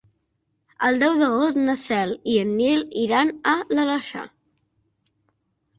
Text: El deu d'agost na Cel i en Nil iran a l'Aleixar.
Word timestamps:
El 0.87 0.95
deu 1.03 1.17
d'agost 1.19 1.59
na 1.67 1.75
Cel 1.83 2.15
i 2.33 2.39
en 2.45 2.57
Nil 2.63 2.83
iran 3.05 3.35
a 3.53 3.55
l'Aleixar. 3.75 4.27